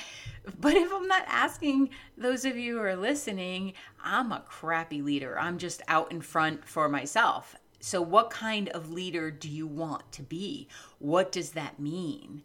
[0.58, 5.38] But if i'm not asking those of you who are listening i'm a crappy leader.
[5.38, 7.56] I'm just out in front for myself.
[7.80, 10.68] So what kind of leader do you want to be?
[10.98, 12.42] What does that mean?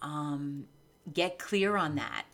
[0.00, 0.66] Um,
[1.12, 2.24] get clear on that.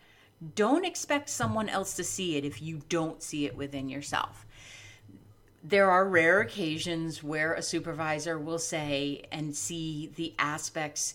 [0.54, 4.46] Don't expect someone else to see it if you don't see it within yourself.
[5.64, 11.14] There are rare occasions where a supervisor will say and see the aspects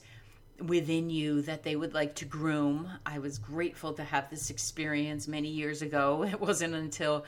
[0.66, 2.90] within you that they would like to groom.
[3.06, 6.24] I was grateful to have this experience many years ago.
[6.32, 7.26] It wasn't until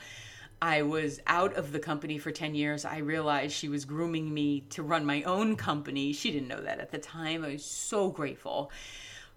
[0.62, 4.60] I was out of the company for 10 years I realized she was grooming me
[4.70, 6.12] to run my own company.
[6.12, 7.44] She didn't know that at the time.
[7.44, 8.70] I was so grateful.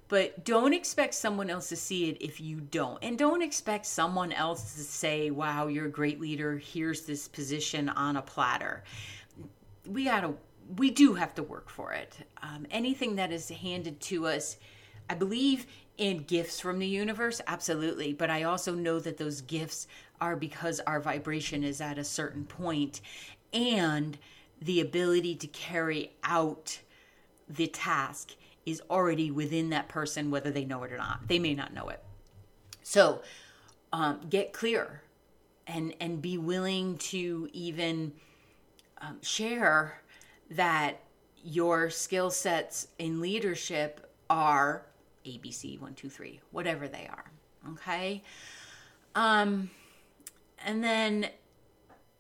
[0.10, 2.98] But don't expect someone else to see it if you don't.
[3.04, 6.58] And don't expect someone else to say, wow, you're a great leader.
[6.58, 8.84] Here's this position on a platter.
[9.86, 10.36] We got to
[10.76, 12.18] we do have to work for it.
[12.42, 14.58] Um, anything that is handed to us,
[15.10, 15.66] I believe
[15.98, 18.14] in gifts from the universe, absolutely.
[18.14, 19.88] But I also know that those gifts
[20.20, 23.02] are because our vibration is at a certain point
[23.54, 24.18] and
[24.62, 26.80] the ability to carry out
[27.48, 31.28] the task is already within that person, whether they know it or not.
[31.28, 32.04] They may not know it.
[32.84, 33.22] So
[33.94, 35.02] um, get clear
[35.66, 38.14] and and be willing to even
[39.02, 40.02] um, share
[40.52, 41.00] that
[41.44, 44.86] your skill sets in leadership are
[45.26, 47.32] ABC, one, two, three, whatever they are.
[47.74, 48.24] Okay.
[49.16, 49.70] Um,
[50.66, 51.30] and then,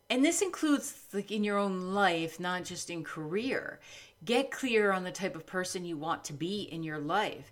[0.10, 3.80] and this includes like in your own life, not just in career.
[4.26, 7.52] Get clear on the type of person you want to be in your life.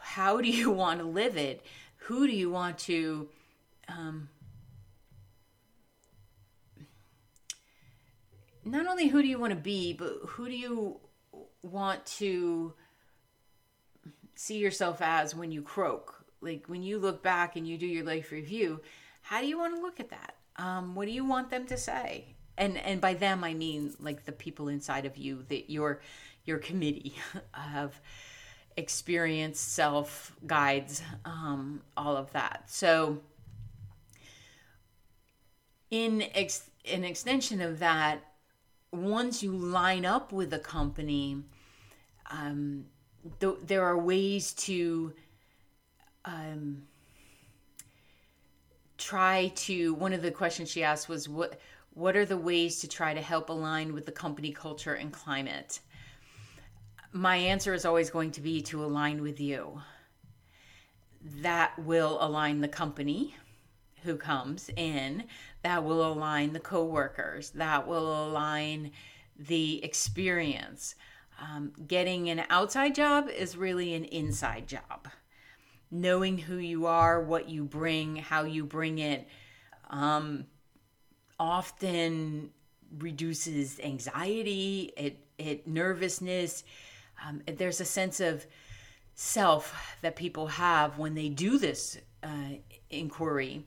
[0.00, 1.64] How do you want to live it?
[2.02, 3.28] Who do you want to
[3.88, 4.28] um,
[8.70, 11.00] not only who do you want to be, but who do you
[11.62, 12.74] want to
[14.34, 16.24] see yourself as when you croak?
[16.40, 18.80] Like when you look back and you do your life review,
[19.22, 20.34] how do you want to look at that?
[20.56, 22.34] Um, what do you want them to say?
[22.56, 26.00] And and by them I mean like the people inside of you that your
[26.44, 27.14] your committee
[27.76, 28.00] of
[28.76, 32.64] experienced self guides, um, all of that.
[32.66, 33.18] So
[35.90, 38.20] in ex- an extension of that,
[38.92, 41.42] once you line up with a company,
[42.30, 42.86] um,
[43.40, 45.12] th- there are ways to
[46.24, 46.82] um,
[48.96, 49.94] try to.
[49.94, 51.60] One of the questions she asked was, "What
[51.94, 55.80] what are the ways to try to help align with the company culture and climate?"
[57.12, 59.80] My answer is always going to be to align with you.
[61.22, 63.34] That will align the company
[64.02, 65.24] who comes in
[65.62, 68.92] that will align the coworkers that will align
[69.38, 70.94] the experience.
[71.40, 75.08] Um, getting an outside job is really an inside job.
[75.90, 79.26] Knowing who you are what you bring how you bring it
[79.90, 80.46] um,
[81.38, 82.50] often
[82.98, 86.64] reduces anxiety it, it nervousness.
[87.26, 88.46] Um, there's a sense of
[89.14, 92.54] self that people have when they do this uh,
[92.90, 93.64] inquiry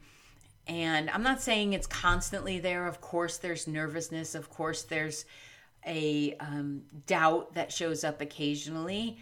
[0.72, 2.88] and I'm not saying it's constantly there.
[2.88, 4.36] Of course, there's nervousness.
[4.36, 5.26] Of course, there's
[5.86, 9.18] a um, doubt that shows up occasionally,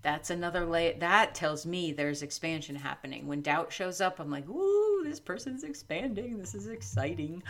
[0.00, 3.26] that's another lay that tells me there's expansion happening.
[3.26, 6.38] When doubt shows up, I'm like, ooh, this person's expanding.
[6.38, 7.42] This is exciting.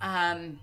[0.00, 0.58] Um,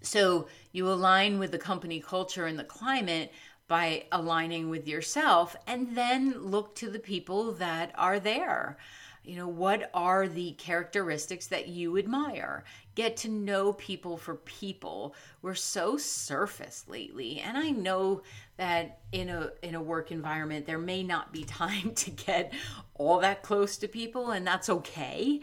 [0.00, 3.32] so you align with the company culture and the climate
[3.66, 8.78] by aligning with yourself and then look to the people that are there.
[9.24, 12.64] You know, what are the characteristics that you admire?
[12.96, 15.14] Get to know people for people.
[15.42, 17.38] We're so surface lately.
[17.38, 18.22] And I know
[18.56, 22.52] that in a in a work environment there may not be time to get
[22.94, 25.40] all that close to people and that's okay.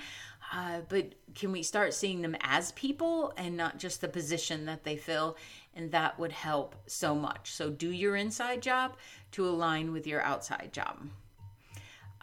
[0.52, 4.84] Uh, but can we start seeing them as people and not just the position that
[4.84, 5.38] they fill?
[5.76, 7.52] And that would help so much.
[7.52, 8.98] So do your inside job
[9.34, 11.08] to align with your outside job.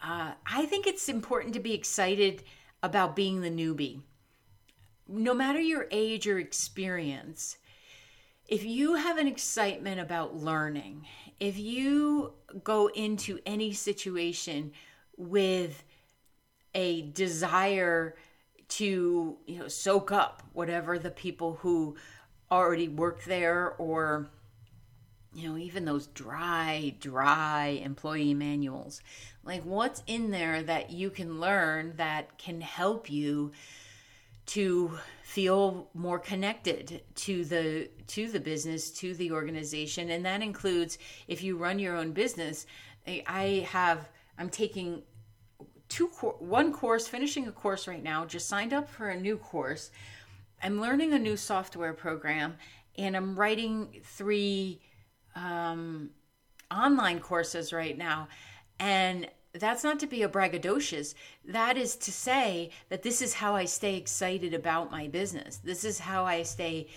[0.01, 2.43] Uh, I think it's important to be excited
[2.83, 4.01] about being the newbie.
[5.07, 7.57] No matter your age or experience,
[8.47, 11.05] if you have an excitement about learning,
[11.39, 12.33] if you
[12.63, 14.71] go into any situation
[15.17, 15.83] with
[16.75, 18.15] a desire
[18.69, 21.95] to you know soak up whatever the people who
[22.51, 24.29] already work there or
[25.37, 29.01] you know even those dry dry employee manuals.
[29.43, 33.51] Like what's in there that you can learn that can help you
[34.47, 40.09] to feel more connected to the to the business to the organization?
[40.09, 42.65] And that includes if you run your own business
[43.25, 45.01] i have i'm taking
[45.87, 49.91] two one course finishing a course right now just signed up for a new course.
[50.61, 52.57] I'm learning a new software program
[52.97, 54.81] and i'm writing three
[55.37, 56.09] um,
[56.71, 58.27] online courses right now.
[58.79, 61.13] And that's not to be a braggadocious.
[61.45, 65.57] That is to say that this is how i stay excited about my business.
[65.57, 66.87] This is how i stay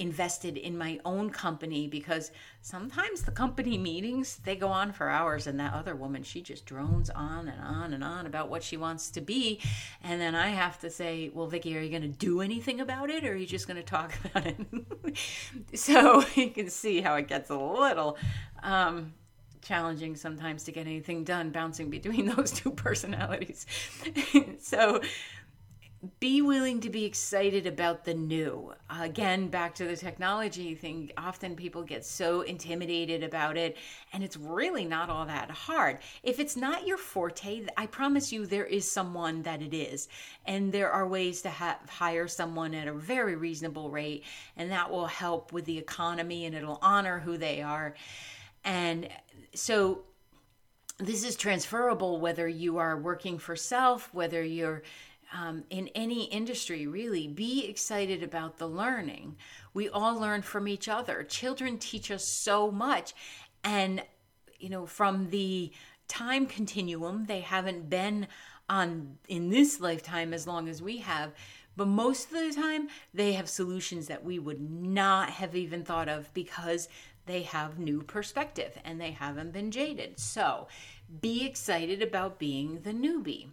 [0.00, 2.32] invested in my own company because
[2.62, 6.64] sometimes the company meetings they go on for hours and that other woman she just
[6.64, 9.60] drones on and on and on about what she wants to be.
[10.02, 13.10] And then i have to say well vicki are you going to do anything about
[13.10, 15.18] it or are you just going to talk about it?
[15.74, 18.16] So you can see how it gets a little
[18.62, 19.12] um,
[19.62, 23.66] challenging sometimes to get anything done bouncing between those two personalities.
[24.60, 25.00] So
[26.18, 28.72] be willing to be excited about the new.
[28.88, 33.76] Again, back to the technology thing, often people get so intimidated about it,
[34.14, 35.98] and it's really not all that hard.
[36.22, 40.08] If it's not your forte, I promise you there is someone that it is.
[40.46, 44.24] And there are ways to ha- hire someone at a very reasonable rate,
[44.56, 47.94] and that will help with the economy and it'll honor who they are.
[48.64, 49.08] And
[49.54, 50.04] so,
[50.98, 54.82] this is transferable whether you are working for self, whether you're
[55.32, 59.36] um, in any industry, really, be excited about the learning.
[59.72, 61.22] We all learn from each other.
[61.22, 63.14] Children teach us so much.
[63.62, 64.02] And,
[64.58, 65.72] you know, from the
[66.08, 68.26] time continuum, they haven't been
[68.68, 71.32] on in this lifetime as long as we have.
[71.76, 76.08] But most of the time, they have solutions that we would not have even thought
[76.08, 76.88] of because
[77.26, 80.18] they have new perspective and they haven't been jaded.
[80.18, 80.66] So
[81.20, 83.48] be excited about being the newbie.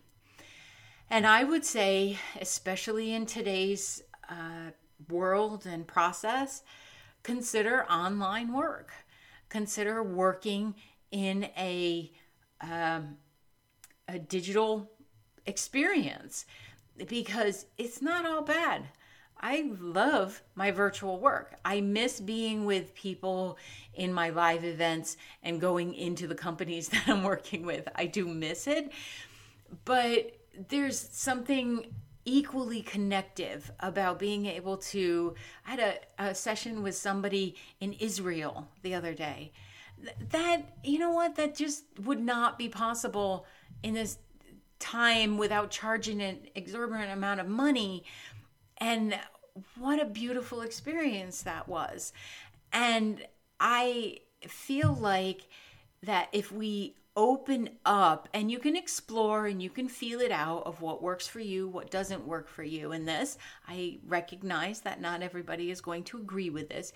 [1.10, 4.72] And I would say, especially in today's uh,
[5.10, 6.64] world and process,
[7.24, 8.91] consider online work.
[9.49, 10.76] Consider working
[11.12, 12.12] in a
[12.60, 13.18] um,
[14.10, 14.91] a digital
[15.45, 16.45] experience
[17.08, 18.88] because it's not all bad.
[19.39, 21.55] I love my virtual work.
[21.64, 23.58] I miss being with people
[23.93, 27.88] in my live events and going into the companies that I'm working with.
[27.95, 28.91] I do miss it.
[29.86, 30.36] But
[30.70, 31.93] there's something
[32.26, 35.34] equally connective about being able to
[35.66, 39.51] i had a, a session with somebody in israel the other day.
[40.32, 41.36] That you know what?
[41.36, 43.45] That just would not be possible
[43.82, 44.18] in this
[44.78, 48.03] time without charging an exorbitant amount of money.
[48.78, 49.18] And
[49.80, 52.14] what a beautiful experience that was.
[52.72, 53.26] And
[53.60, 55.47] i feel like
[56.03, 60.61] that if we open up and you can explore and you can feel it out
[60.68, 62.91] of what works for you, what doesn't work for you.
[62.91, 66.93] And this, I recognize that not everybody is going to agree with this.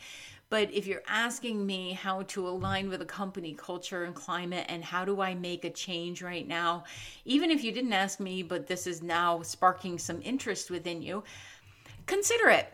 [0.51, 4.83] But if you're asking me how to align with a company culture and climate and
[4.83, 6.83] how do I make a change right now,
[7.25, 11.23] even if you didn't ask me, but this is now sparking some interest within you,
[12.05, 12.71] consider it.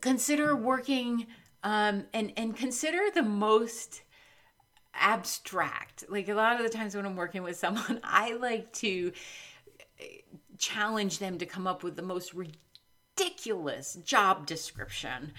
[0.00, 1.26] Consider working
[1.62, 4.02] um, and, and consider the most
[4.94, 6.04] abstract.
[6.08, 9.12] Like a lot of the times when I'm working with someone, I like to
[10.00, 10.04] eh,
[10.58, 12.64] challenge them to come up with the most ridiculous
[13.20, 15.32] ridiculous job description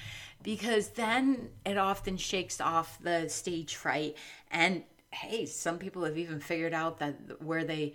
[0.43, 4.15] because then it often shakes off the stage fright.
[4.49, 7.93] And hey, some people have even figured out that where they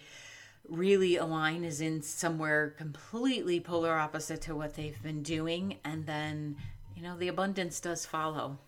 [0.69, 5.79] really align is in somewhere completely polar opposite to what they've been doing.
[5.85, 6.57] And then,
[6.95, 8.59] you know, the abundance does follow.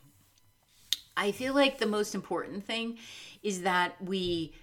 [1.18, 2.96] I feel like the most important thing
[3.42, 4.54] is that we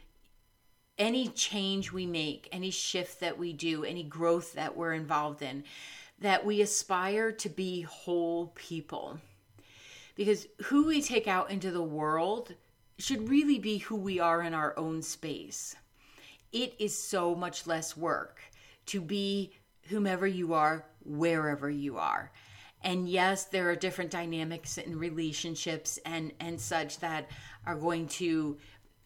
[0.97, 5.66] any change we make, any shift that we do, any growth that we're involved in,
[6.20, 9.20] that we aspire to be whole people.
[10.16, 12.53] Because who we take out into the world
[12.97, 15.76] should really be who we are in our own space.
[16.53, 18.39] It is so much less work
[18.86, 19.51] to be
[19.89, 22.32] whomever you are, wherever you are.
[22.86, 27.32] And yes, there are different dynamics and relationships and, and such that
[27.66, 28.58] are going to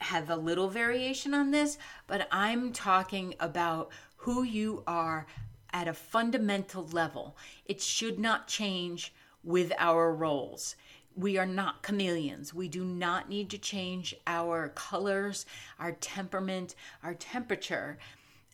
[0.01, 5.27] have a little variation on this, but I'm talking about who you are
[5.71, 7.37] at a fundamental level.
[7.65, 9.13] It should not change
[9.45, 10.75] with our roles.
[11.15, 12.53] We are not chameleons.
[12.53, 15.45] We do not need to change our colors,
[15.79, 17.97] our temperament, our temperature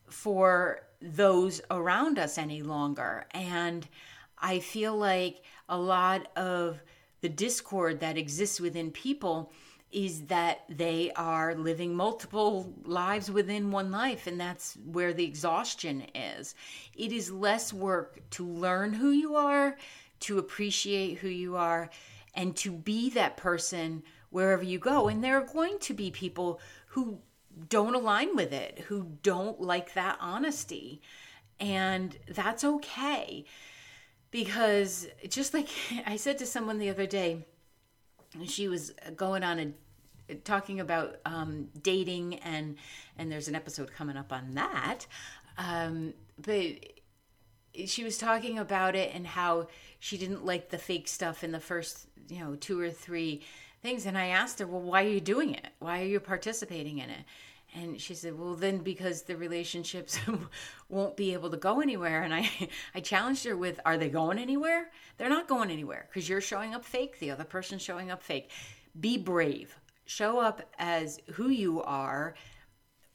[0.08, 3.26] for those around us any longer.
[3.32, 3.88] And
[4.38, 6.82] I feel like a lot of
[7.22, 9.52] the discord that exists within people
[9.92, 16.06] is that they are living multiple lives within one life, and that's where the exhaustion
[16.14, 16.54] is.
[16.96, 19.78] It is less work to learn who you are,
[20.22, 21.90] to appreciate who you are,
[22.34, 25.08] and to be that person wherever you go.
[25.08, 27.20] And there are going to be people who
[27.70, 31.02] don't align with it, who don't like that honesty.
[31.58, 33.46] And that's okay.
[34.36, 35.70] Because just like
[36.06, 37.46] I said to someone the other day,
[38.44, 39.74] she was going on
[40.30, 42.76] a talking about um, dating and
[43.18, 45.06] and there's an episode coming up on that.
[45.58, 46.66] Um, but
[47.86, 49.70] she was talking about it and how
[50.00, 53.42] she didn't like the fake stuff in the first you know two or three
[53.82, 54.06] things.
[54.06, 55.70] And i asked her well why are you doing it?
[55.80, 57.24] Why are you participating in it
[57.76, 60.20] and she said well then because the relationships
[60.90, 62.50] won't be able to go anywhere and i
[62.96, 66.74] i challenged her with are they going anywhere they're not going anywhere because you're showing
[66.74, 68.50] up fake the other person's showing up fake
[69.00, 72.36] be brave show up as who you are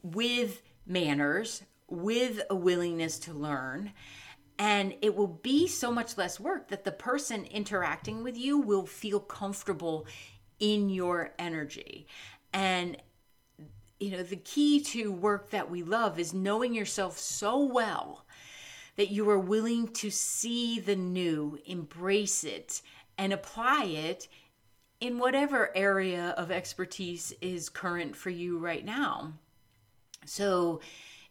[0.03, 3.93] with manners, with a willingness to learn.
[4.59, 8.85] And it will be so much less work that the person interacting with you will
[8.85, 10.07] feel comfortable
[10.59, 12.07] in your energy.
[12.53, 12.99] And,
[14.01, 18.25] you know, the key to work that we love is knowing yourself so well
[18.97, 22.83] that you are willing to see the new, embrace it,
[23.19, 24.27] and apply it
[25.01, 29.33] in whatever area of expertise is current for you right now.
[30.27, 30.81] So,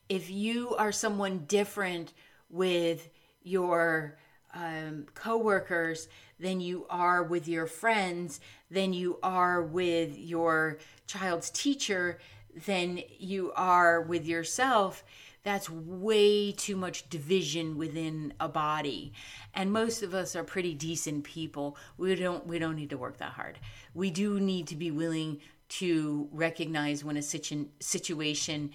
[0.08, 2.14] if you are someone different
[2.50, 3.10] with
[3.44, 4.18] your
[4.54, 6.08] um, coworkers
[6.40, 8.40] than you are with your friends,
[8.72, 12.20] than you are with your child's teacher,
[12.66, 15.04] than you are with yourself,
[15.44, 19.14] that's way too much division within a body.
[19.54, 21.78] And most of us are pretty decent people.
[21.98, 23.60] We don't we don't need to work that hard.
[23.94, 25.40] We do need to be willing
[25.70, 28.72] to recognize when a situ- situation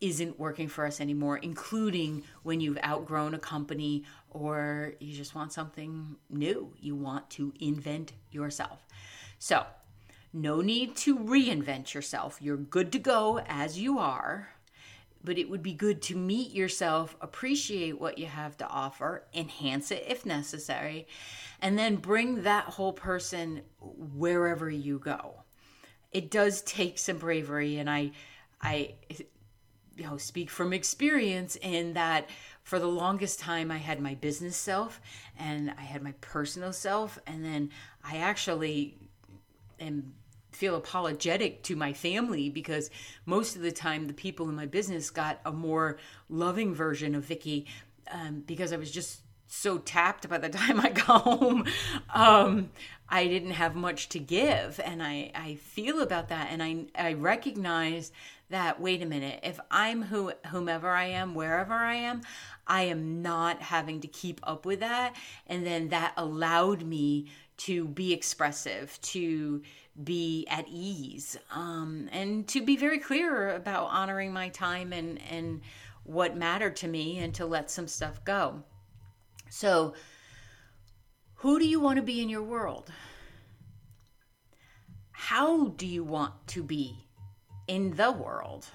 [0.00, 5.52] isn't working for us anymore including when you've outgrown a company or you just want
[5.52, 6.72] something new.
[6.78, 8.86] You want to invent yourself.
[9.38, 9.64] So
[10.32, 14.48] no need to reinvent yourself you're good to go as you are
[15.26, 19.90] but it would be good to meet yourself, appreciate what you have to offer, enhance
[19.90, 21.08] it if necessary,
[21.60, 25.34] and then bring that whole person wherever you go.
[26.12, 28.12] It does take some bravery, and I,
[28.62, 28.94] I,
[29.96, 32.30] you know, speak from experience in that
[32.62, 35.00] for the longest time I had my business self
[35.36, 37.70] and I had my personal self, and then
[38.04, 38.96] I actually
[39.80, 40.14] am
[40.56, 42.90] feel apologetic to my family because
[43.26, 45.98] most of the time the people in my business got a more
[46.30, 47.66] loving version of Vicki
[48.10, 51.66] um, because I was just so tapped by the time I got home.
[52.12, 52.70] Um,
[53.08, 54.80] I didn't have much to give.
[54.84, 56.48] And I, I feel about that.
[56.50, 58.10] And I, I recognize
[58.48, 62.22] that, wait a minute, if I'm who, whomever I am, wherever I am,
[62.66, 65.14] I am not having to keep up with that.
[65.46, 67.26] And then that allowed me
[67.58, 69.62] to be expressive, to
[70.02, 75.62] be at ease, um, and to be very clear about honoring my time and and
[76.04, 78.62] what mattered to me, and to let some stuff go.
[79.50, 79.94] So,
[81.36, 82.92] who do you want to be in your world?
[85.10, 87.06] How do you want to be
[87.66, 88.66] in the world?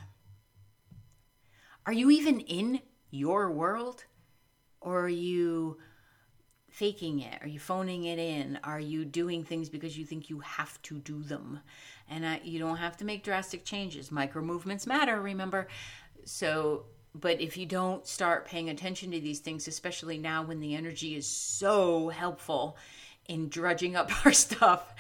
[1.86, 4.06] Are you even in your world?
[4.82, 5.78] Or are you
[6.72, 7.38] faking it?
[7.42, 8.58] Are you phoning it in?
[8.64, 11.60] Are you doing things because you think you have to do them?
[12.10, 14.12] And uh, you don't have to make drastic changes.
[14.12, 15.68] Micro movements matter, remember?
[16.24, 20.76] So, but if you don't start paying attention to these things, especially now when the
[20.76, 22.78] energy is so helpful
[23.28, 24.96] in drudging up our stuff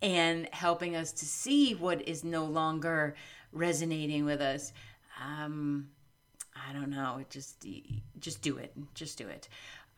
[0.00, 3.16] and helping us to see what is no longer
[3.52, 4.72] resonating with us,
[5.20, 5.88] um,
[6.68, 7.24] I don't know.
[7.30, 7.64] Just
[8.18, 8.72] just do it.
[8.94, 9.48] Just do it.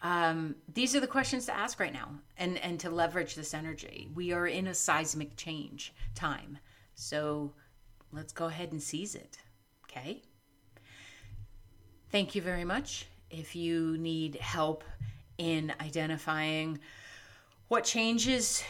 [0.02, 4.08] Um, these are the questions to ask right now, and and to leverage this energy.
[4.14, 6.58] We are in a seismic change time,
[6.94, 7.52] so
[8.12, 9.38] let's go ahead and seize it.
[9.84, 10.22] Okay.
[12.10, 13.06] Thank you very much.
[13.30, 14.82] If you need help
[15.38, 16.80] in identifying
[17.68, 18.64] what changes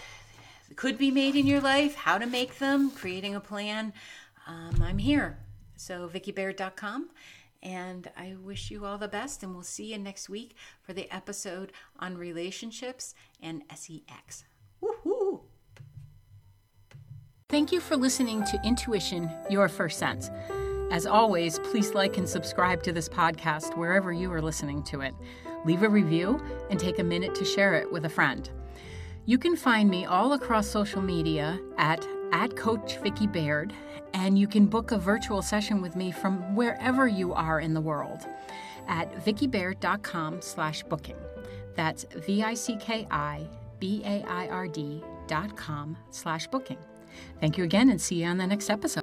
[0.77, 3.93] could be made in your life, how to make them, creating a plan,
[4.47, 5.39] um, I'm here.
[5.77, 7.09] So, vickibaird.com
[7.63, 11.15] and I wish you all the best, and we'll see you next week for the
[11.15, 14.45] episode on relationships and sex.
[14.83, 15.41] Woohoo!
[17.49, 20.31] Thank you for listening to Intuition Your First Sense.
[20.91, 25.15] As always, please like and subscribe to this podcast wherever you are listening to it.
[25.65, 28.51] Leave a review and take a minute to share it with a friend.
[29.27, 33.73] You can find me all across social media at at Coach Vicki Baird,
[34.15, 37.81] and you can book a virtual session with me from wherever you are in the
[37.81, 38.27] world
[38.89, 41.17] at vickibaird.com slash booking.
[41.77, 46.79] That's V-I-C-K-I-B-A-I-R-D dot com slash booking.
[47.41, 49.00] Thank you again and see you on the next episode.